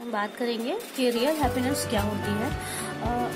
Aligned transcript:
हम 0.00 0.12
बात 0.12 0.36
करेंगे 0.36 0.74
कि 0.96 1.08
रियल 1.10 1.34
हैप्पीनेस 1.36 1.84
क्या 1.90 2.00
होती 2.00 2.30
है। 2.32 2.46
आ, 3.02 3.28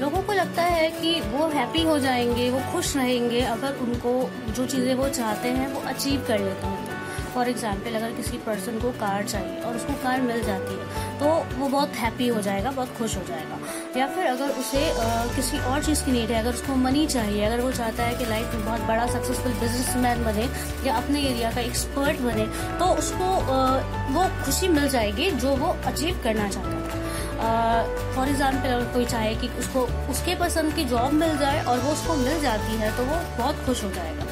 लोगों 0.00 0.22
को 0.22 0.32
लगता 0.32 0.62
है 0.62 0.88
कि 0.90 1.12
वो 1.20 1.46
हैप्पी 1.48 1.82
हो 1.82 1.98
जाएँगे 1.98 2.48
वो 2.50 2.60
खुश 2.72 2.96
रहेंगे 2.96 3.40
अगर 3.40 3.76
उनको 3.76 4.12
जो 4.52 4.66
चीज़ें 4.66 4.94
वो 4.94 5.08
चाहते 5.08 5.48
हैं 5.48 5.68
वो 5.74 5.80
अचीव 5.80 6.24
कर 6.28 6.38
लेते 6.38 6.66
हैं। 6.66 7.00
फॉर 7.34 7.48
एग्ज़ाम्पल 7.48 7.94
अगर 7.94 8.12
किसी 8.12 8.38
पर्सन 8.38 8.78
को 8.78 8.90
कार 9.00 9.28
चाहिए 9.28 9.60
और 9.60 9.76
उसको 9.76 9.92
कार 9.92 10.20
मिल 10.20 10.42
जाती 10.42 10.74
है 10.74 11.11
तो 11.22 11.28
वो 11.56 11.66
बहुत 11.68 11.96
हैप्पी 11.96 12.28
हो 12.28 12.40
जाएगा 12.42 12.70
बहुत 12.70 12.96
खुश 12.98 13.16
हो 13.16 13.22
जाएगा। 13.24 13.58
या 13.96 14.06
फिर 14.14 14.26
अगर 14.26 14.48
उसे 14.60 14.80
आ, 14.90 15.26
किसी 15.36 15.58
और 15.60 15.84
चीज़ 15.84 16.04
की 16.04 16.12
नीड 16.12 16.30
है 16.30 16.40
अगर 16.40 16.54
उसको 16.54 16.74
मनी 16.76 17.06
चाहिए 17.06 17.44
अगर 17.46 17.60
वो 17.60 17.70
चाहता 17.72 18.04
है 18.04 18.14
कि 18.14 18.24
लाइफ 18.24 18.54
में 18.54 18.64
बहुत 18.64 18.80
बड़ा 18.88 19.06
सक्सेसफुल 19.08 19.52
बिजनेसमैन 19.60 20.24
बने 20.24 20.48
या 20.86 20.94
अपने 20.96 21.20
एरिया 21.22 21.50
का 21.50 21.60
एक्सपर्ट 21.60 22.20
बने 22.20 22.46
तो 22.78 22.92
उसको 22.94 23.24
आ, 23.24 23.60
वो 24.10 24.24
खुशी 24.44 24.68
मिल 24.68 24.88
जाएगी 24.88 25.30
जो 25.44 25.54
वो 25.56 25.76
अचीव 25.86 26.20
करना 26.24 26.48
चाहता 26.48 26.70
है। 26.70 26.80
फॉर 28.14 28.28
एग्ज़ाम्पल 28.28 28.68
अगर 28.70 28.92
कोई 28.94 29.06
चाहे 29.06 29.34
कि 29.36 29.48
उसको 29.60 29.80
उसके 30.10 30.34
पसंद 30.40 30.74
की 30.74 30.84
जॉब 30.86 31.12
मिल 31.14 31.36
जाए 31.38 31.64
और 31.64 31.78
वो 31.78 31.92
उसको 31.92 32.14
मिल 32.16 32.40
जाती 32.42 32.76
है 32.76 32.96
तो 32.96 33.04
वो 33.04 33.16
बहुत 33.38 33.64
खुश 33.66 33.84
हो 33.84 33.90
जाएगा। 33.92 34.24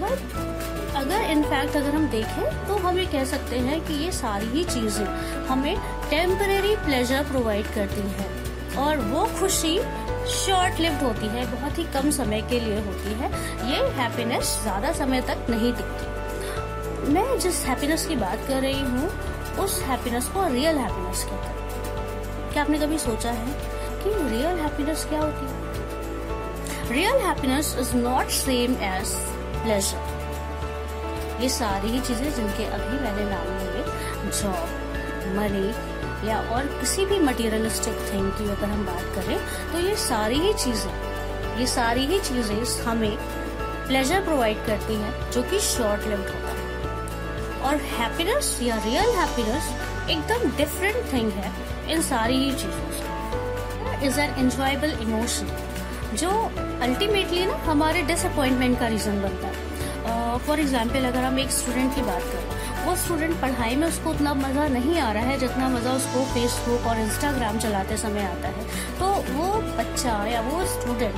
बट 0.00 0.56
अगर 0.98 1.30
इनफैक्ट 1.30 1.76
अगर 1.76 1.94
हम 1.94 2.08
देखें 2.10 2.66
तो 2.68 2.76
हम 2.78 2.98
ये 2.98 3.04
कह 3.06 3.24
सकते 3.26 3.58
हैं 3.60 3.80
कि 3.86 3.94
ये 3.94 4.10
सारी 4.12 4.46
ही 4.48 4.64
चीज़ें 4.66 5.06
हमें 5.46 5.76
टेम्परेरी 6.10 6.74
प्लेजर 6.84 7.22
प्रोवाइड 7.24 7.66
करती 7.74 8.00
हैं। 8.10 8.36
और 8.78 8.96
वो 9.04 9.24
खुशी 9.38 9.78
शॉर्ट 10.30 10.80
लिव्ड 10.80 11.02
होती 11.02 11.26
है, 11.26 11.44
बहुत 11.52 11.78
ही 11.78 11.84
कम 11.94 12.10
समय 12.10 12.40
के 12.50 12.60
लिए 12.60 12.80
होती 12.80 13.12
है। 13.20 13.30
ये 13.70 13.86
हैप्पीनेस 13.94 14.58
ज़्यादा 14.62 14.92
समय 14.92 15.20
तक 15.20 15.46
नहीं 15.50 15.72
टिकती। 15.72 17.12
मैं 17.12 17.38
जिस 17.38 17.64
हैप्पीनेस 17.66 18.06
की 18.06 18.16
बात 18.16 18.44
कर 18.48 18.60
रही 18.62 18.80
हूँ, 18.80 19.08
उस 19.64 19.80
हैप्पीनेस 19.82 20.26
को 20.26 20.46
रियल 20.54 20.78
हैप्पीनेस 20.78 21.24
कहते 21.24 21.48
हैं। 21.48 22.52
क्या 22.52 22.62
आपने 22.62 22.78
कभी 22.78 22.98
सोचा 22.98 23.30
है 23.30 23.54
कि 24.02 24.10
रियल 24.28 24.58
हैप्पीनेस 24.58 25.06
क्या 25.08 25.20
होती 25.20 25.46
है? 25.46 26.86
Real 26.90 27.20
happiness 27.22 27.74
is 27.80 27.96
not 27.96 28.28
same 28.36 28.76
as 28.84 29.14
pleasure 29.56 30.16
ये 31.40 31.48
सारी 31.48 31.88
ही 31.88 32.00
चीज़ें 32.00 32.30
जिनके 32.34 32.64
अभी 32.66 32.98
मैंने 33.00 33.24
नाम 33.30 33.46
लिए 33.58 33.82
जॉब 34.32 34.68
मनी 35.36 36.28
या 36.28 36.38
और 36.52 36.66
किसी 36.80 37.04
भी 37.06 37.18
मटेरियलिस्टिक 37.20 37.98
थिंग 38.12 38.30
की 38.32 38.44
अगर 38.50 38.68
हम 38.68 38.84
बात 38.86 39.14
करें 39.14 39.36
तो 39.72 39.78
ये 39.78 39.94
सारी 39.98 40.38
ही 40.40 40.52
चीज़ें, 40.54 40.92
ये 41.58 41.66
सारी 41.68 42.06
ही 42.06 42.18
चीज़ें 42.20 42.84
हमें 42.86 43.16
प्लेजर 43.86 44.24
प्रोवाइड 44.24 44.64
करती 44.66 44.94
हैं, 44.94 45.12
जो 45.32 45.42
कि 45.42 45.60
शॉर्ट 45.66 46.06
लिव्ड 46.06 46.28
होता 46.28 46.48
है। 46.48 46.56
और 47.60 47.76
हैप्पीनेस 47.92 48.58
या 48.62 48.76
रियल 48.84 49.14
हैप्पीनेस 49.16 49.70
एकदम 50.10 50.50
डिफरेंट 50.56 51.12
थिंग 51.12 51.30
है 51.32 51.52
इन 51.92 52.02
सारी 52.02 52.36
ही 52.38 52.50
चीज़ों 52.54 52.90
से। 52.92 54.06
इज़ 54.06 54.20
एन 54.20 54.34
एंजॉयबल 54.38 54.98
इमोशन 55.02 55.46
जो 56.16 56.30
अल्टीमेटली 56.82 57.46
ना 57.46 57.54
हमारे 57.64 58.02
डिसअपॉइंटमेंट 58.02 58.78
का 58.80 58.86
रीजन 58.88 59.22
बनता 59.22 59.46
है। 59.46 59.57
फॉर 60.46 60.60
एग्ज़ाम्पल 60.60 61.04
अगर 61.04 61.24
हम 61.24 61.38
एक 61.38 61.50
स्टूडेंट 61.50 61.94
की 61.94 62.02
बात 62.02 62.22
करें, 62.22 62.84
वो 62.86 62.94
स्टूडेंट 62.96 63.40
पढ़ाई 63.40 63.76
में 63.76 63.86
उसको 63.86 64.10
उतना 64.10 64.34
मज़ा 64.34 64.66
नहीं 64.68 64.98
आ 65.00 65.10
रहा 65.12 65.22
है 65.24 65.38
जितना 65.38 65.68
मज़ा 65.68 65.92
उसको 65.92 66.24
फेसबुक 66.34 66.86
और 66.86 66.98
इंस्टाग्राम 67.00 67.58
चलाते 67.58 67.96
समय 67.96 68.22
आता 68.24 68.48
है। 68.48 68.64
तो 68.98 69.06
वो 69.32 69.52
बच्चा 69.78 70.24
या 70.26 70.40
वो 70.40 70.64
स्टूडेंट 70.66 71.14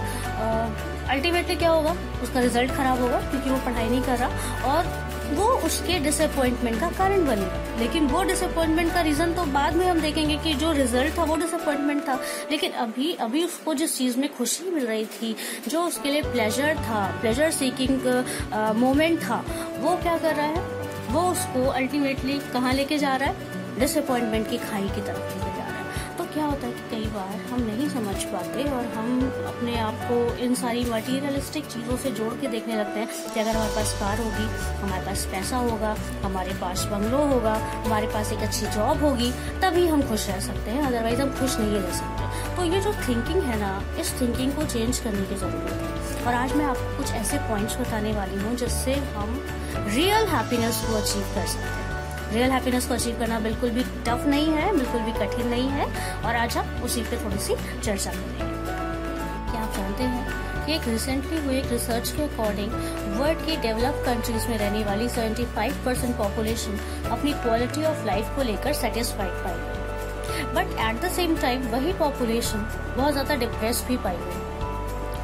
अल्टीमेटली 1.10 1.56
क्या 1.56 1.70
होगा? 1.70 1.94
उसका 2.22 2.40
रिज़ल्ट 2.40 2.72
खराब 2.72 3.00
होगा 3.00 3.20
क्योंकि 3.30 3.50
वो 3.50 3.56
पढ़ाई 3.66 3.88
नहीं 3.88 4.02
कर 4.02 4.18
रहा 4.18 4.72
और 4.72 5.08
वो 5.30 5.44
उसके 5.66 5.98
डिसअपॉइंटमेंट 5.98 6.78
का 6.80 6.90
कारण 6.90 7.24
बनेगा। 7.26 7.78
लेकिन 7.78 8.06
वो 8.06 8.22
डिसअपॉइंटमेंट 8.22 8.92
का 8.94 9.00
रीजन 9.00 9.32
तो 9.34 9.44
बाद 9.52 9.76
में 9.76 9.86
हम 9.86 10.00
देखेंगे 10.00 10.36
कि 10.36 10.54
जो 10.54 10.72
रिज़ल्ट 10.72 11.16
था, 11.18 11.24
वो 11.24 11.36
डिसअपॉइंटमेंट 11.36 12.02
था। 12.08 12.18
लेकिन 12.50 12.72
अभी 12.72 13.12
अभी 13.20 13.44
उसको 13.44 13.74
जिस 13.74 13.96
चीज़ 13.98 14.18
में 14.18 14.28
खुशी 14.36 14.70
मिल 14.70 14.86
रही 14.86 15.04
थी, 15.06 15.34
जो 15.68 15.82
उसके 15.82 16.10
लिए 16.10 16.22
प्लेजर 16.22 16.76
था 16.78 17.06
प्लेजर 17.20 17.50
सीकिंग 17.50 18.24
मोमेंट 18.76 19.20
था, 19.20 19.44
वो 19.78 19.96
क्या 19.96 20.16
कर 20.18 20.34
रहा 20.34 20.46
है? 20.46 20.78
वो 21.10 21.20
उसको 21.30 21.68
अल्टीमेटली 21.68 22.38
कहाँ 22.52 22.72
लेके 22.72 22.98
जा 22.98 23.16
रहा 23.16 23.30
है? 23.30 23.78
डिसअपॉइंटमेंट 23.80 24.50
की 24.50 24.58
खाई 24.60 24.88
की 24.88 25.00
तरफ़। 25.00 25.39
बार 27.14 27.34
हम 27.50 27.60
नहीं 27.60 27.88
समझ 27.88 28.24
पाते 28.24 28.64
और 28.70 28.84
हम 28.86 29.20
अपने 29.46 29.78
आप 29.78 29.94
को 30.02 30.16
इन 30.36 30.54
सारी 30.54 30.84
मटीरियलिस्टिक 30.84 31.66
चीज़ों 31.66 31.96
से 31.96 32.10
जोड़ 32.10 32.32
के 32.34 32.48
देखने 32.48 32.76
लगते 32.76 33.00
हैं 33.00 33.08
कि 33.34 33.40
अगर 33.40 33.50
हमारे 33.50 33.74
पास 33.74 33.92
कार 34.00 34.18
होगी, 34.18 34.46
हमारे 34.82 35.06
पास 35.06 35.24
पैसा 35.24 35.56
होगा, 35.56 35.94
हमारे 36.22 36.54
पास 36.54 36.84
बंगलो 36.84 37.24
होगा, 37.24 37.54
हमारे 37.86 38.06
पास 38.06 38.32
एक 38.32 38.38
अच्छी 38.38 38.66
जॉब 38.66 39.04
होगी, 39.04 39.30
तभी 39.62 39.86
हम 39.86 40.02
खुश 40.02 40.28
रह 40.28 40.40
सकते 40.40 40.70
हैं 40.70 40.82
अदरवाइज़ 40.82 41.22
हम 41.22 41.30
खुश 41.30 41.58
नहीं 41.58 41.72
रह 41.72 41.92
सकते। 41.92 42.56
तो 42.56 42.64
ये 42.64 42.80
जो 42.80 42.92
थिंकिंग 42.92 43.42
है 43.42 43.58
ना, 43.60 43.72
इस 44.00 44.20
थिंकिंग 44.20 44.52
को 44.52 44.64
चेंज 44.64 44.98
करने 44.98 45.26
की 45.26 45.34
ज़रूरत 45.34 45.82
है। 45.82 46.26
और 46.26 46.34
आज 46.34 46.52
मैं 46.52 46.64
आपको 46.64 46.96
कुछ 46.96 47.12
ऐसे 47.12 47.38
पॉइंट्स 47.38 47.76
बताने 47.76 48.12
वाली 48.12 48.40
हूँ 48.40 48.56
जिससे 48.56 48.94
हम 48.94 49.38
रियल 49.88 50.26
हैप्पीनेस 50.26 50.84
को 50.88 50.96
अचीव 50.96 51.22
कर 51.34 51.46
सकते 51.46 51.68
हैं। 51.68 51.89
रियल 52.32 52.50
हैप्पीनेस 52.50 52.86
को 52.86 52.94
अचीव 52.94 53.18
करना 53.18 53.38
बिल्कुल 53.40 53.70
भी 53.70 53.82
टफ 54.06 54.24
नहीं 54.26 54.46
है, 54.48 54.72
बिल्कुल 54.76 55.00
भी 55.00 55.12
कठिन 55.14 55.46
नहीं 55.48 55.68
है 55.68 55.86
और 56.24 56.36
आज 56.36 56.56
हम 56.56 56.82
उसी 56.84 57.02
पे 57.02 57.24
थोड़ी 57.24 57.38
सी 57.38 57.54
चर्चा 57.80 58.10
करेंगे। 58.10 58.48
क्या 59.50 59.62
आप 59.62 59.76
जानते 59.76 60.02
हैं 60.04 60.66
कि 60.66 60.72
एक 60.74 60.88
रिसेंटली 60.88 61.38
हुई 61.44 61.56
एक 61.58 61.70
रिसर्च 61.72 62.10
के 62.10 62.22
अकॉर्डिंग 62.22 62.72
वर्ल्ड 63.18 63.44
की 63.46 63.56
डेवलप 63.62 64.02
कंट्रीज़ 64.06 64.48
में 64.48 64.56
रहने 64.58 64.84
वाली 64.84 65.08
75 65.08 65.84
परसेंट 65.84 66.16
पॉपुलेशन 66.18 66.78
अपनी 67.10 67.32
क्वालिटी 67.42 67.84
ऑफ़ 67.84 68.04
लाइफ 68.06 68.36
को 68.36 68.42
लेकर 68.42 68.72
satisfied 68.82 69.32
pi 69.44 69.78
but 70.54 70.78
at 70.80 71.02
the 71.04 71.10
same 71.12 71.36
time 71.38 71.66
वही 71.70 71.92
पॉपुलेशन 71.98 72.66
बहुत 72.96 73.12
ज़्यादा 73.12 73.34
डिप्रेस 73.36 73.84
भी 73.88 73.96
पाई 74.04 74.16
गई। 74.16 74.49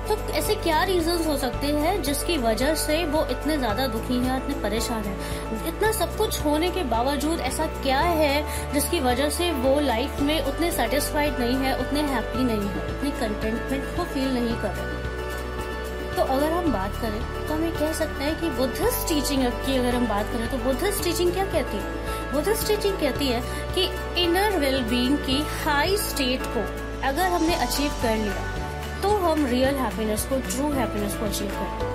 तो 0.08 0.16
ऐसे 0.32 0.54
क्या 0.54 0.82
रीजंस 0.84 1.26
हो 1.26 1.36
सकते 1.36 1.66
हैं 1.66 2.02
जिसकी 2.02 2.36
वजह 2.38 2.74
से 2.74 3.04
वो 3.04 3.24
इतने 3.30 3.56
ज़्यादा 3.58 3.86
दुखी 3.86 4.18
हैं, 4.18 4.36
इतने 4.36 4.62
परेशान 4.62 5.02
हैं? 5.02 5.66
इतना 5.68 5.90
सब 5.92 6.16
कुछ 6.16 6.44
होने 6.44 6.70
के 6.70 6.82
बावजूद 6.84 7.40
ऐसा 7.40 7.66
क्या 7.82 7.98
है 7.98 8.72
जिसकी 8.72 9.00
वजह 9.00 9.30
से 9.30 9.50
वो 9.52 9.78
लाइफ 9.80 10.20
में 10.20 10.40
उतने 10.42 10.70
सेटिस्फाइड 10.72 11.38
नहीं 11.40 11.56
है, 11.56 11.76
उतने 11.80 12.02
हैप्पी 12.14 12.44
नहीं 12.44 12.68
है, 12.68 12.86
उतनी 12.86 13.10
कंटेंटमेंट 13.10 13.96
को 13.96 14.04
फील 14.04 14.34
नहीं 14.34 14.54
कर 14.54 14.74
रहे 14.74 14.94
तो 16.16 16.22
अगर 16.22 16.52
हम 16.52 16.72
बात 16.72 16.92
करें 17.00 17.46
तो 17.46 17.54
हम 17.54 17.64
ये 17.64 17.70
कह 17.70 17.92
सकते 17.92 18.24
हैं 18.24 18.40
कि 18.40 18.50
बुद्धिस्ट 18.50 19.08
टीचिंग 19.08 19.42
की 19.66 19.76
अगर 19.76 19.94
हम 19.94 20.06
बात 20.06 20.32
करें 20.32 20.50
तो 20.50 20.58
बुद्धिस्ट 20.58 21.04
टीचिंग 21.04 21.32
क्या 21.32 21.44
कहती 21.44 21.76
है? 21.76 22.32
बुद्धिस्ट 22.32 22.68
टीचिंग 22.68 22.98
कहती 22.98 23.28
है 23.28 23.40
कि 23.74 23.88
इनर 24.22 24.58
वेल 24.58 24.82
बींग 24.82 25.18
की 25.18 25.42
हाई 25.64 25.96
स्टेट 25.96 26.46
को 26.56 26.60
अगर 27.08 27.26
हमने 27.30 27.54
अचीव 27.54 27.90
कर 28.02 28.16
लिया 28.16 28.55
तो 29.02 29.16
हम 29.18 29.46
रियल 29.46 29.74
हैप्पीनेस 29.74 30.24
को 30.24 30.36
ट्रू 30.40 30.70
हैप्पीनेस 30.72 31.14
को 31.14 31.26
अचीव 31.26 31.48
करते 31.48 31.84
हैं। 31.84 31.94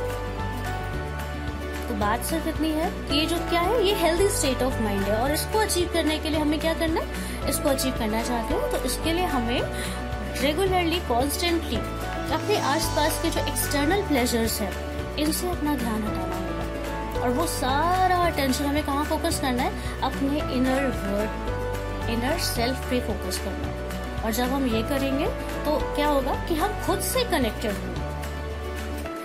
तो 1.88 1.94
बात 1.96 2.24
सिर्फ़ 2.26 2.48
इतनी 2.50 2.70
है 2.72 2.90
कि 3.08 3.16
ये 3.16 3.26
जो 3.26 3.38
क्या 3.50 3.62
है, 3.62 3.84
ये 3.86 3.94
हेल्दी 3.96 4.28
स्टेट 4.30 4.64
ऑफ़ 4.64 4.80
माइंड 4.82 5.02
है। 5.02 5.16
और 5.16 5.32
इसको 5.32 5.60
अचीव 5.60 5.90
करने 5.94 6.18
के 6.20 6.30
लिए 6.30 6.40
हमें 6.40 6.60
क्या 6.60 6.74
करना 6.74 7.02
है? 7.02 7.50
इसको 7.50 7.70
अचीव 7.70 7.98
करना 8.00 8.24
चाहते 8.24 8.54
हैं 8.54 8.72
तो 8.72 8.78
इसके 8.86 9.14
लिए 9.14 9.26
हमें 9.26 9.62
रेगुलरली 10.42 11.00
कॉन्स्टेंटली 11.08 11.78
अपने 12.32 12.60
आसपास 12.66 13.22
के 13.22 13.30
जो 13.30 13.40
एक्सटर्नल 13.40 14.02
प्लेजर्स 14.02 14.60
है, 14.62 14.72
इनसे 15.20 15.50
अपना 15.50 15.76
ध्यान 15.76 16.04
हटाना 16.04 16.36
होगा। 16.36 17.22
और 17.22 17.30
वो 17.30 17.48
सारा 17.48 18.18
अटेंशन 18.26 18.66
हमें 18.66 18.84
कहाँ 18.84 19.04
फोकस 19.06 19.40
करना 19.42 19.64
है? 19.64 20.02
अपने 20.02 20.38
इनर 20.56 20.88
वर्ड 20.98 22.10
इनर 22.10 22.38
सेल्फ 22.40 22.90
पे 22.90 23.00
फोकस 23.00 23.38
करना 23.38 23.68
है। 23.68 23.91
और 24.26 24.32
जब 24.32 24.44
हम 24.44 24.66
ये 24.68 24.82
करेंगे 24.84 25.26
तो 25.66 25.96
क्या 25.96 26.08
होगा 26.08 26.34
कि 26.46 26.56
हम 26.56 26.86
खुद 26.86 27.00
से 27.00 27.24
कनेक्टेड 27.24 27.72
होंगे। 27.72 28.00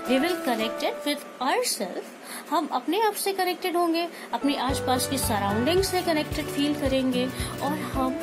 We 0.09 0.19
will 0.19 0.37
connected 0.37 0.95
with 1.07 1.19
our 1.43 1.63
self 1.65 2.51
हम 2.51 2.67
अपने 2.67 3.01
आप 3.03 3.15
से 3.15 3.33
कनेक्टेड 3.33 3.77
होंगे, 3.77 4.09
अपने 4.35 4.57
आसपास 4.57 5.09
की 5.09 5.19
सराउंडिंग 5.19 5.83
से 5.83 6.03
कनेक्टेड 6.03 6.47
फील 6.47 6.75
करेंगे, 6.75 7.27
और 7.63 7.73
हम 7.73 8.19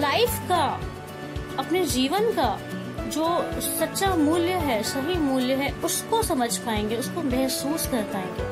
लाइफ 0.00 0.38
का, 0.48 0.80
अपने 1.58 1.84
जीवन 1.86 2.30
का 2.32 2.58
जो 3.08 3.26
सच्चा 3.60 4.14
मूल्य 4.14 4.52
है, 4.52 4.82
सही 4.82 5.16
मूल्य 5.18 5.54
है, 5.54 5.72
उसको 5.84 6.22
समझ 6.22 6.56
पाएँगे, 6.56 6.96
उसको 6.96 7.22
महसूस 7.22 7.86
कर 7.86 8.02
पाएँगे, 8.02 8.42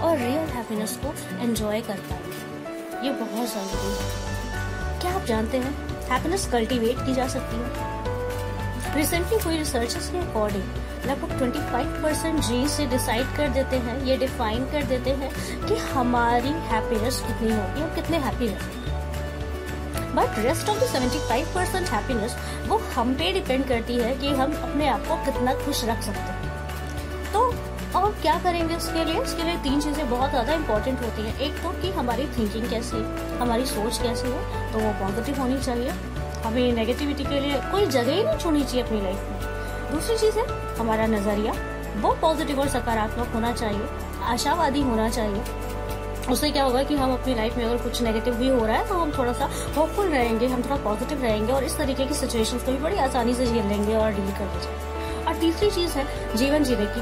और 0.00 0.18
रियल 0.18 0.48
हैप्पीनेस 0.48 0.98
को 1.04 1.14
एंजॉय 1.42 1.80
कर 1.80 2.00
पाएँगे। 2.10 3.06
ये 3.06 3.12
बहुत 3.12 3.48
ज़रूरी 3.48 3.94
है। 3.94 5.00
क्या 5.00 5.12
आप 5.12 5.24
जानते 5.24 5.58
हैं? 5.58 5.89
हैप्पीनेस 6.10 6.46
कल्टीवेट 6.52 7.06
की 7.06 7.14
जा 7.14 7.26
सकती 7.28 7.56
है। 7.56 8.96
रिसेंटली 8.96 9.38
हुई 9.38 9.56
रिसर्चेस 9.58 10.08
के 10.12 10.18
अकॉर्डिंग 10.18 10.62
लगभग 11.06 11.38
25 11.38 12.02
परसेंट 12.02 12.40
जी 12.40 12.68
से 12.68 12.86
डिसाइड 12.86 13.36
कर 13.36 13.48
देते 13.48 13.76
हैं, 13.76 14.02
ये 14.04 14.16
डिफाइन 14.16 14.64
कर 14.64 14.82
देते 14.84 15.10
हैं 15.10 15.30
कि 15.66 15.76
हमारी 15.92 16.52
हैप्पीनेस 16.68 17.20
कितनी 17.20 17.50
होगी, 17.50 17.80
हम 17.80 17.94
कितने 17.94 18.18
हैप्पी 18.18 18.46
रहेंगे 18.46 18.78
but 20.10 20.38
rest 20.38 20.68
of 20.68 20.78
the 20.78 20.86
75 20.88 21.54
percent 21.54 21.88
happiness 21.88 22.36
वो 22.68 22.76
हम 22.94 23.14
पे 23.14 23.32
डिपेंड 23.32 23.66
करती 23.68 23.96
है 23.96 24.14
कि 24.16 24.28
हम 24.34 24.52
अपने 24.62 24.88
आप 24.88 25.06
को 25.06 25.16
कितना 25.24 25.54
खुश 25.54 25.84
रख 25.84 26.02
सकते 26.02 26.20
हैं। 26.20 26.28
और 26.30 26.39
क्या 28.22 28.38
करेंगे 28.38 28.76
इसके 28.76 29.04
लिए? 29.04 29.20
इसके 29.22 29.42
लिए 29.42 29.56
तीन 29.64 29.80
चीज़ें 29.80 30.08
बहुत 30.10 30.30
ज़्यादा 30.30 30.54
इंपॉर्टेंट 30.54 31.00
होती 31.02 31.22
हैं। 31.22 31.38
एक 31.40 31.62
तो 31.62 31.70
कि 31.82 31.90
हमारी 31.92 32.26
थिंकिंग 32.36 32.68
कैसी 32.70 32.96
है, 32.96 33.38
हमारी 33.38 33.66
सोच 33.66 33.98
कैसी 33.98 34.28
है 34.28 34.72
तो 34.72 34.78
वो 34.78 34.90
पॉजिटिव 35.00 35.40
होनी 35.40 35.58
चाहिए। 35.60 35.90
हमें 36.44 36.72
नेगेटिविटी 36.72 37.24
के 37.24 37.40
लिए 37.40 37.60
कोई 37.70 37.86
जगह 37.88 38.12
ही 38.12 38.22
नहीं 38.24 38.38
छोड़नी 38.38 38.64
चाहिए 38.64 38.82
अपनी 38.82 39.00
लाइफ 39.00 39.28
में। 39.30 39.92
दूसरी 39.92 40.16
चीज़ 40.18 40.38
है, 40.38 40.44
हमारा 40.78 41.06
नज़रिया, 41.06 41.52
वो 41.96 42.12
पॉजिटिव 42.20 42.60
और 42.60 42.68
सकारात्मक 42.68 43.32
होना 43.34 43.52
चाहिए, 43.52 43.88
आशावादी 44.24 44.82
होना 44.82 45.08
चाहिए। 45.10 45.42
उससे 46.30 46.50
क्या 46.50 46.64
होगा 46.64 46.82
कि 46.82 46.94
हम 46.96 47.12
अपनी 47.12 47.34
लाइफ 47.34 47.56
में 47.56 47.64
अगर 47.64 47.76
कुछ 47.82 48.02
नेगेटिव 48.02 48.34
भी 48.34 48.48
हो 48.48 48.64
रहा 48.66 48.76
है 48.76 48.88
तो 48.88 48.94
हम 48.94 49.12
थोड़ा 49.12 49.32
सा 49.32 49.48
होपफुल 49.76 50.08
रहेंगे, 50.08 50.46
हम 50.46 50.62
थोड़ा 50.62 50.76
पॉजिटिव 50.84 51.22
रहेंगे 51.22 51.52
और 51.52 51.64
इस 51.64 51.76
तरीके 51.78 52.06
की 52.06 52.14
सिचुएशन 52.14 52.58
को 52.58 52.72
भी 52.72 52.78
बड़ी 52.78 52.96
आसानी 52.98 53.34
से 53.34 53.46
झेल 53.46 53.66
लेंगे 53.66 53.94
और 53.94 54.12
डील 54.12 54.30
कर 54.32 54.44
लेंगे। 54.46 55.24
और 55.24 55.40
तीसरी 55.40 55.70
चीज़ 55.70 55.98
है, 55.98 56.36
जीवन 56.36 56.64
जीने 56.64 56.86
की 56.86 57.00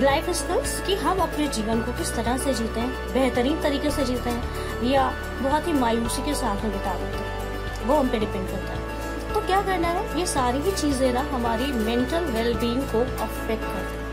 लाइफ 0.00 0.28
स्किल्स 0.30 0.80
कि 0.80 0.94
हम 0.94 1.18
अपने 1.18 1.46
जीवन 1.48 1.80
को 1.82 1.92
किस 1.92 2.14
तरह 2.14 2.36
से 2.38 2.52
जीते 2.54 2.80
हैं, 2.80 3.12
बेहतरीन 3.12 3.60
तरीके 3.60 3.90
से 3.90 4.04
जीते 4.04 4.30
हैं, 4.30 4.82
या 4.82 5.06
बहुत 5.40 5.66
ही 5.66 5.72
मायूसी 5.72 6.22
के 6.22 6.34
साथ 6.34 6.64
में 6.64 6.72
बिता 6.72 6.92
देते 6.94 7.18
हैं, 7.18 7.86
वो 7.86 7.94
हम 7.94 8.08
पे 8.08 8.18
डिपेंड 8.18 8.48
करता 8.48 8.72
है। 8.72 9.32
तो 9.32 9.40
क्या 9.40 9.60
करना 9.62 9.88
है? 9.88 10.18
ये 10.18 10.26
सारी 10.26 10.58
ही 10.58 10.72
चीज़ें 10.72 11.12
ना 11.12 11.20
हमारी 11.32 11.66
मेंटल 11.72 12.24
वेलबींग 12.26 12.82
को 12.82 13.00
अफेक्ट 13.24 13.64
करती 13.64 13.96
है। 13.96 14.06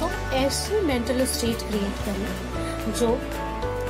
तो 0.00 0.10
ऐसी 0.36 0.80
मेंटल 0.80 1.24
स्टेट 1.26 1.62
क्रिएट 1.68 2.04
करें 2.04 2.92
जो 2.92 3.18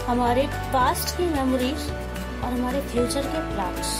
हमारे 0.06 0.46
पास्ट 0.72 1.16
की 1.16 1.26
मेमोरीज 1.26 1.88
और 1.88 2.52
हमारे 2.52 2.80
फ्यूचर 2.82 3.22
के 3.22 3.40
प्लान्स 3.48 3.96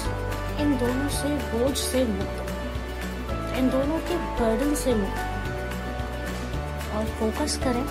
इन 0.61 0.77
दोनों 0.79 1.09
से 1.09 1.35
बोझ 1.51 1.77
से 1.77 2.05
मुक्त, 2.05 3.57
इन 3.59 3.69
दोनों 3.71 3.99
के 4.09 4.17
बर्डन 4.41 4.75
से 4.75 4.95
मुक्त। 4.95 5.37
और 6.89 7.05
फोकस 7.19 7.57
करें, 7.65 7.85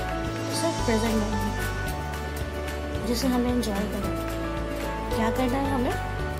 सिर्फ़ 0.53 0.85
प्रेजेंट 0.85 1.15
मोमेंट 1.15 3.05
जिसे 3.07 3.27
हमें 3.27 3.49
एंजॉय 3.51 3.83
करें 3.91 4.15
क्या 5.15 5.29
करना 5.31 5.57
है 5.57 5.71
हमें? 5.71 5.91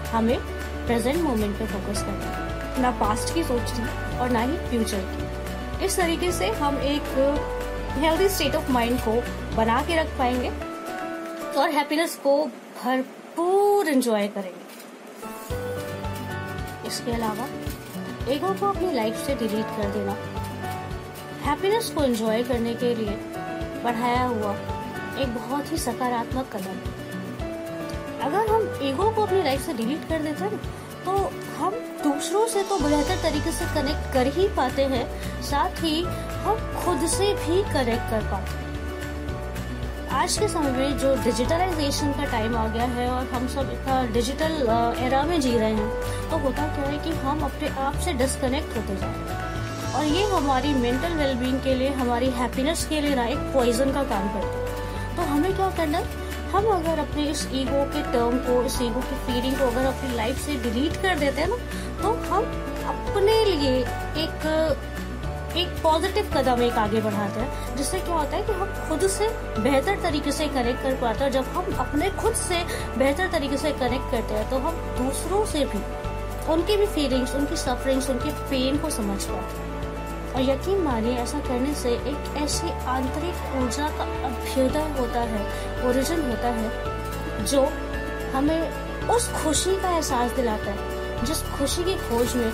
हमें 0.07 0.39
प्रेजेंट 0.86 1.21
मोमेंट 1.21 1.57
पे 1.59 1.65
फोकस 1.65 2.01
करना 2.01 2.25
है। 2.25 2.81
ना 2.81 2.92
पास्ट 3.00 3.33
की 3.33 3.44
सोचनी 3.44 4.18
और 4.18 4.30
ना 4.30 4.39
ही 4.42 4.57
फ्यूचर 4.69 5.01
की। 5.07 5.86
इस 5.86 5.98
तरीके 5.98 6.31
से 6.31 6.48
हम 6.54 6.77
एक 6.86 7.04
हेल्दी 7.98 8.30
स्टेट 8.30 8.56
ऑफ़ 8.56 8.71
माइंड 8.71 9.00
को 9.00 9.13
बना 9.56 9.81
के 9.81 9.95
रख 9.95 10.18
पाएँगे 10.18 10.50
और 11.60 11.69
हैप्पीनेस 11.69 12.15
को 12.24 12.33
भरपूर 12.83 13.88
एंजॉय 13.89 14.27
करेंगे। 14.27 14.65
इसके 16.88 17.12
अलावा 17.12 17.48
ईगो 18.33 18.53
को 18.53 18.65
अपनी 18.68 18.92
लाइफ 18.94 19.25
से 19.25 19.36
डिलीट 19.36 19.77
कर 19.77 19.89
देना। 19.89 20.37
हैप्पीनेस 21.48 21.90
को 21.90 22.04
एंजॉय 22.04 22.42
करने 22.44 22.74
के 22.76 22.94
लिए 22.96 23.12
बढ़ाया 23.84 24.24
हुआ 24.24 24.52
एक 25.22 25.36
बहुत 25.36 25.72
ही 25.72 25.78
सकारात्मक 25.78 26.50
कदम। 26.54 26.80
अगर 28.26 28.48
हम 28.48 28.68
ईगो 28.84 29.10
को 29.12 29.22
अपनी 29.22 29.42
लाइफ 29.44 29.62
से 29.66 29.74
डिलीट 29.74 30.08
कर 30.10 30.24
देते 30.24 30.44
हैं 30.44 30.60
तो 31.06 31.12
हम 31.58 31.76
दूसरों 32.04 32.46
से 32.48 32.64
तो 32.64 32.80
बेहतर 32.80 33.22
तरीके 33.24 33.52
से 33.52 33.66
कनेक्ट 33.76 34.14
कर 34.14 34.28
ही 34.38 34.48
पाते 34.58 34.86
हैं, 34.86 35.06
साथ 35.44 35.84
ही 35.84 36.02
हम 36.44 36.60
खुद 36.84 37.08
से 37.10 37.34
भी 37.36 37.62
कनेक्ट 37.74 38.10
कर 38.12 38.30
पाते 38.32 38.52
हैं। 38.52 38.66
आज 40.20 40.38
के 40.38 40.48
समय 40.50 40.72
में 40.72 40.98
जो 41.00 41.16
डिजिटलाइजेशन 41.24 42.12
का 42.14 42.26
टाइम 42.32 42.56
आ 42.58 42.68
गया 42.68 42.92
है 42.94 43.10
और 43.10 43.28
हम 43.34 43.48
सब 43.56 43.72
इतना 43.74 44.06
डिजिटल 44.14 44.54
एरा 45.06 45.24
में 45.24 45.40
जी 45.42 45.58
रहे 45.58 45.74
हैं 45.74 46.30
तो 46.30 46.38
होता 46.38 46.68
क्या 46.76 46.86
है 46.86 47.04
कि 47.06 47.18
हम 47.26 47.42
अपने 47.46 47.70
आप 47.82 48.00
से 48.06 48.14
डिस्कनेक्ट 48.24 48.78
होते 48.78 48.96
जा 48.96 49.06
रहे 49.06 49.34
हैं। 49.34 49.47
और 49.98 50.06
ये 50.06 50.24
हमारी 50.26 50.74
मेंटल 50.76 51.14
वेलबींग 51.16 51.60
के 51.62 51.74
लिए, 51.76 51.90
हमारी 51.92 52.30
हैप्पीनेस 52.32 52.86
के 52.86 53.00
लिए 53.02 53.16
ना 53.16 53.26
एक 53.28 53.38
पॉइजन 53.54 53.92
का 53.94 54.04
काम 54.06 54.28
करता 54.34 54.48
है। 54.50 55.16
तो 55.16 55.22
हमें 55.32 55.56
क्या 55.56 55.70
करना 55.78 55.98
है? 55.98 56.26
हम 56.52 56.68
अगर 56.72 57.00
अपने 57.00 57.24
इस 57.30 57.48
ईगो 57.54 57.84
के 57.94 58.02
टर्म 58.12 58.38
को, 58.40 58.62
इस 58.64 58.82
ईगो 58.82 59.00
की 59.02 59.16
फीलिंग 59.26 59.56
को 59.56 59.66
अगर 59.66 59.86
अपनी 59.86 60.16
लाइफ 60.16 60.38
से 60.42 60.56
डिलीट 60.64 61.02
कर 61.02 61.20
देते 61.20 61.42
हैं 61.42 61.48
ना 61.48 61.58
तो 62.02 62.14
हम 62.30 62.44
अपने 62.88 63.44
लिए 63.46 63.74
एक 64.18 64.46
एक 65.58 65.70
पॉजिटिव 65.84 66.32
कदम 66.34 66.62
एक 66.64 66.74
आगे 66.78 67.02
बढ़ाते 67.02 67.40
हैं, 67.40 67.76
जिससे 67.78 68.00
क्या 68.00 68.16
होता 68.16 68.38
है 68.38 68.44
कि 68.44 68.52
हम 68.54 68.74
खुद 68.90 69.08
से 69.10 69.28
बेहतर 69.60 70.02
तरीके 70.02 70.32
से 70.32 70.48
कनेक्ट 70.50 70.84
कर 70.84 70.96
पाते 71.02 71.24
हैं। 71.24 71.32
जब 71.32 71.46
हम 71.56 71.74
अपने 71.80 72.10
खुद 72.20 72.34
से 72.38 72.64
बेहतर 72.98 73.32
तरीके 73.32 73.58
से 73.58 73.72
कनेक्ट 73.80 74.12
करते 74.12 74.34
हैं 74.34 74.50
तो 74.50 74.58
हम 74.60 74.76
दूसरों 74.98 75.46
से 75.46 75.66
भी, 75.66 75.82
उनकी 76.54 76.78
भी 76.78 76.86
फीलिंग्स 76.88 77.36
उनकी 77.36 77.56
सफरिंग्स 77.58 78.10
उनके 78.10 78.32
पेन 78.50 78.78
को 78.78 78.90
समझ 78.90 79.24
पाते 79.24 79.58
हैं। 79.58 79.76
और 80.38 80.44
यकीन 80.44 80.81
मानिए, 80.81 81.13
ऐसा 81.18 81.39
करने 81.39 81.74
से 81.74 81.92
एक 82.10 82.36
ऐसी 82.38 82.69
आंतरिक 82.88 83.56
ऊर्जा 83.57 83.88
का 83.98 84.04
अभ्युदय 84.28 84.84
होता 84.98 85.22
है 85.31 85.39
ओरिजिन 85.89 86.19
होता 86.22 86.48
है, 86.57 87.45
जो 87.45 87.62
हमें 88.34 89.07
उस 89.10 89.28
खुशी 89.34 89.75
का 89.81 89.92
एहसास 89.92 90.31
दिलाता 90.31 90.72
है, 90.72 91.25
जिस 91.25 91.42
खुशी 91.50 91.84
की 91.84 91.95
खोज 92.00 92.36
में 92.36 92.51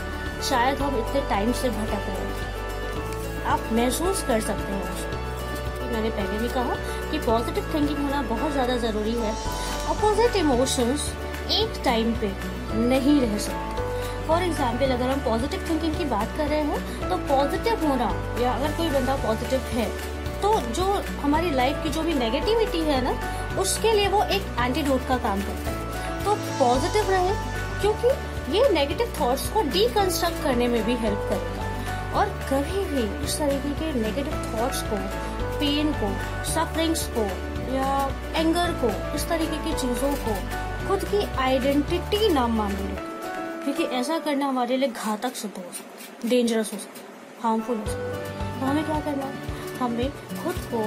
शायद 0.49 0.79
हम 0.79 0.97
इतने 0.99 1.21
टाइम 1.29 1.51
से 1.53 1.69
भटक 1.69 2.07
रहे 2.07 2.27
हैं। 2.27 3.43
आप 3.45 3.69
महसूस 3.73 4.23
कर 4.23 4.41
सकते 4.41 4.71
हैं 4.71 4.93
उसको 4.93 5.91
मैंने 5.93 6.09
पहले 6.09 6.39
भी 6.39 6.49
कहा 6.49 6.75
कि 7.11 7.19
पॉजिटिव 7.25 7.73
थिंकिंग 7.73 7.99
होना 7.99 8.21
बहुत 8.29 8.51
ज़्यादा 8.51 8.77
ज़रूरी 8.77 9.15
है। 9.17 9.33
अपोजिट 9.89 10.35
इमोशंस 10.35 11.11
एक 11.51 11.81
टाइम 11.85 12.13
पे 12.21 12.31
नहीं 12.87 13.19
रह 13.21 13.37
सकते। 13.39 13.91
फॉर 14.27 14.43
एग्ज़ाम्पल 14.43 14.91
अगर 14.91 15.09
हम 15.09 15.19
पॉजिटिव 15.21 15.65
थिंकिंग 15.69 15.95
की 15.97 16.05
बात 16.07 16.35
कर 16.37 16.47
रहे 16.47 16.61
हैं 16.63 17.09
तो 17.09 17.17
पॉजिटिव 17.27 17.87
होना, 17.87 18.09
या 18.41 18.51
अगर 18.51 18.75
कोई 18.77 18.89
बंदा 18.91 19.15
पॉजिटिव 19.23 19.59
है 19.73 19.87
तो 20.41 20.53
जो 20.71 20.85
हमारी 21.21 21.49
लाइफ 21.51 21.83
की 21.83 21.89
जो 21.89 22.01
भी 22.03 22.13
नेगेटिविटी 22.13 22.79
है 22.81 23.01
ना, 23.03 23.11
उसके 23.61 23.91
लिए 23.91 24.07
वो 24.07 24.23
एक 24.25 24.55
एंटीडोट 24.59 25.07
का 25.07 25.17
काम 25.19 25.41
करता 25.41 25.71
है। 25.71 26.23
तो 26.23 26.33
पॉजिटिव 26.59 27.09
रहे, 27.09 27.33
क्योंकि 27.81 28.57
ये 28.57 28.69
नेगेटिव 28.69 29.13
थॉट्स 29.19 29.47
को 29.49 29.61
डीकंस्ट्रक्ट 29.69 30.43
करने 30.43 30.67
में 30.67 30.83
भी 30.85 30.95
हेल्प 30.97 31.27
करेगा। 31.29 32.19
और 32.19 32.29
कभी 32.49 32.83
भी 32.85 33.03
इस 33.25 33.37
तरीके 33.39 33.71
के 33.75 33.93
नेगेटिव 33.99 34.33
थॉट्स 34.49 34.81
को 34.83 34.97
पेन 35.59 35.93
को 36.01 36.11
सफरिंग्स 36.51 37.07
को, 37.15 37.23
या 37.75 37.95
एंगर 38.35 38.71
को, 38.83 38.91
इस 39.15 39.27
तरीके 39.29 39.63
की 39.63 39.73
चीज़ों 39.77 40.13
को 40.25 40.35
खुद 40.87 41.03
की 41.05 41.25
आइडेंटिटी 41.39 42.29
नाम 42.29 42.57
मान 42.57 42.71
लेगा। 42.73 43.12
क्योंकि 43.63 43.83
ऐसा 43.83 44.19
करना 44.19 44.47
हमारे 44.47 44.77
लिए 44.77 44.89
घातक 44.89 45.35
सिद्ध 45.35 45.55
हो 45.57 45.71
सकता 45.73 46.23
है 46.23 46.29
डेंजरस 46.29 46.73
हो 46.73 46.79
सकता 46.79 46.99
है 46.99 47.41
हार्मफुल 47.43 47.77
हो 47.77 47.85
सकता 47.85 48.17
है। 48.17 48.59
तो 48.59 48.65
हमें 48.65 48.85
क्या 48.85 48.99
करना 48.99 49.25
है? 49.25 49.33
हमें 49.77 50.09
खुद 50.43 50.55
को 50.73 50.83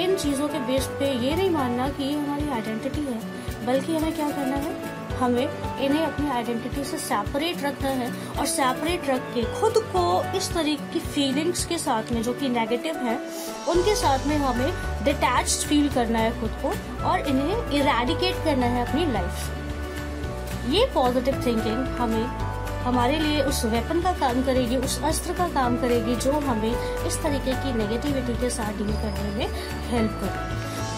इन 0.00 0.16
चीज़ों 0.16 0.48
के 0.48 0.58
बेस 0.58 0.86
पे 0.86 1.12
ये 1.26 1.36
नहीं 1.36 1.50
मानना 1.50 1.88
कि 1.88 2.04
ये 2.04 2.12
हमारी 2.12 2.48
आइडेंटिटी 2.48 3.00
है, 3.00 3.20
बल्कि 3.66 3.96
हमें 3.96 4.12
क्या 4.12 4.30
करना 4.30 4.56
है? 4.56 5.00
हमें 5.12 5.78
इन्हें 5.78 6.06
अपनी 6.06 6.30
आइडेंटिटी 6.30 6.84
से 6.84 6.98
सेपरेट 6.98 7.62
रखना 7.62 7.88
है 7.88 8.10
और 8.38 8.46
सेपरेट 8.46 9.08
रख 9.08 9.20
के 9.34 9.42
खुद 9.60 9.74
को 9.76 10.36
इस 10.36 10.52
तरीके 10.54 10.92
की 10.92 11.00
फीलिंग्स 11.00 11.64
के 11.64 11.78
साथ 11.78 12.12
में, 12.12 12.22
जो 12.22 12.32
कि 12.32 12.48
नेगेटिव 12.48 12.96
है, 12.96 13.16
उनके 13.68 13.94
साथ 13.94 14.26
में 14.26 14.36
हमें 14.36 14.72
डिटैच 15.04 15.64
फील 15.68 15.88
करना 15.88 16.18
है 16.18 16.40
खुद 16.40 16.50
को 16.62 16.68
और 17.08 17.26
इन्हें 17.28 17.72
इरेडिकेट 17.72 18.44
करना 18.44 18.66
है 18.66 18.86
अपनी 18.86 19.12
लाइफ 19.12 19.30
से। 19.30 19.61
ये 20.70 20.84
पॉजिटिव 20.94 21.42
थिंकिंग 21.46 21.86
हमें 21.98 22.24
हमारे 22.84 23.18
लिए 23.18 23.42
उस 23.42 23.64
वेपन 23.64 24.00
का 24.02 24.12
काम 24.18 24.42
करेगी, 24.44 24.76
उस 24.76 25.02
अस्त्र 25.04 25.32
का 25.34 25.46
काम 25.48 25.76
करेगी 25.80 26.14
जो 26.16 26.32
हमें 26.40 27.06
इस 27.06 27.22
तरीके 27.22 27.52
की 27.62 27.72
नेगेटिविटी 27.78 28.34
के 28.40 28.50
साथ 28.50 28.78
डील 28.78 28.92
करने 28.94 29.30
में 29.36 29.46
हेल्प 29.90 30.20
करे। 30.20 30.50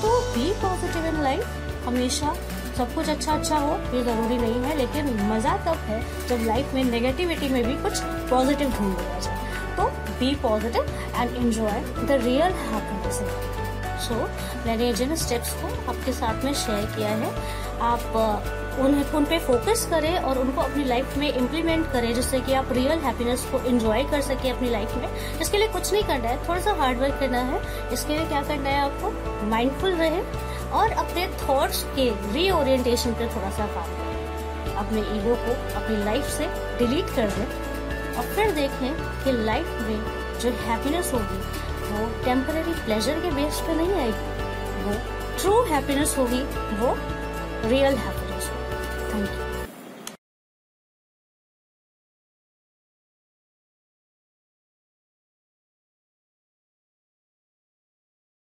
तो 0.03 0.21
बी 0.31 0.53
पॉजिटिव 0.63 1.07
इन 1.07 1.23
लाइफ 1.23 1.87
हमेशा 1.87 2.35
सब 2.77 2.95
कुछ 2.95 3.09
अच्छा 3.09 3.33
अच्छा 3.33 3.57
हो, 3.57 3.75
ये 3.95 4.03
ज़रूरी 4.05 4.37
नहीं 4.39 4.63
है, 4.63 4.77
लेकिन 4.79 5.13
मज़ा 5.31 5.57
तब 5.67 5.85
है 5.89 6.01
जब 6.29 6.45
लाइफ 6.47 6.75
में 6.75 6.83
नेगेटिविटी 6.85 7.49
में 7.49 7.63
भी 7.65 7.75
कुछ 7.83 8.01
पॉजिटिव 8.31 8.71
ढूंढ 8.71 8.99
लिया 8.99 9.19
जाए 9.21 9.77
तो 9.77 9.87
be 10.19 10.35
positive 10.43 10.83
and 11.17 11.37
enjoy 11.37 11.81
the 12.07 12.21
real 12.25 12.53
happiness 12.65 13.21
so 14.09 14.15
मैंने 14.67 14.93
जिन 14.95 15.15
स्टेप्स 15.17 15.53
को 15.63 15.69
आपके 15.91 16.13
साथ 16.13 16.45
में 16.45 16.53
शेयर 16.55 16.85
किया 16.97 17.09
है, 17.11 17.31
आप 17.83 18.13
उन 18.75 18.95
उन 19.15 19.25
पे 19.25 19.39
फोकस 19.39 19.87
करें 19.91 20.17
और 20.19 20.39
उनको 20.39 20.61
अपनी 20.61 20.85
लाइफ 20.85 21.17
में 21.17 21.33
इम्प्लीमेंट 21.33 21.91
करें, 21.93 22.13
जिससे 22.15 22.41
कि 22.41 22.53
आप 22.53 22.73
रियल 22.73 22.99
हैप्पीनेस 22.99 23.45
को 23.53 23.59
एंजॉय 23.61 24.03
कर 24.05 24.21
सके 24.21 24.49
अपनी 24.51 24.71
लाइफ 24.71 24.95
में। 24.97 25.39
इसके 25.41 25.59
लिए 25.59 25.69
कुछ 25.69 25.93
नहीं 25.93 26.03
करना 26.03 26.29
है 26.29 26.49
थोड़ा 26.49 26.61
सा 26.61 26.73
हार्ड 26.73 26.99
वर्क 26.99 27.19
करना 27.21 27.39
है। 27.43 27.61
इसके 27.93 28.13
लिए 28.13 28.27
क्या 28.27 28.43
करना 28.43 28.71
है 28.71 28.81
आपको? 28.81 29.11
माइंडफुल 29.47 29.93
रहे 29.93 30.21
और 30.71 30.91
अपने 31.05 31.27
थॉट्स 31.43 31.83
के 31.97 32.09
रीओरिएंटेशन 32.33 33.13
पे 33.13 33.27
थोड़ा 33.27 33.51
सा 33.51 33.67
काम 33.67 33.93
करें। 33.93 34.75
अपने 34.75 35.01
ईगो 35.01 35.35
को 35.37 35.53
अपनी 35.75 35.97
लाइफ 36.05 36.25
से 36.29 36.47
डिलीट 36.79 37.15
कर 37.17 37.31
दें 37.31 38.17
और 38.17 38.35
फिर 38.35 38.51
देखें 38.51 38.95
कि 39.25 39.33
लाइफ 39.45 39.79
में 39.81 39.99
जो 40.41 40.51
हैप्पीनेस 40.63 41.13
होगी, 41.15 41.39
वो 41.85 42.07
टेम्पररी 42.25 42.75
प्लेजर 42.85 43.21
के 43.21 43.31
बेस 43.31 43.61
पे 43.61 43.75
नहीं 43.75 43.95
आएगी। 43.95 44.85
वो 44.85 44.99
ट्रू 45.39 45.63
हैप्पीनेस 45.65 46.17
होगी, 46.19 46.43
वो 46.81 46.97
रियल 47.69 47.95
हैप्पीनेस 47.95 48.24
होगी 49.15 49.27
थैंक 49.27 49.41
यू 49.41 49.54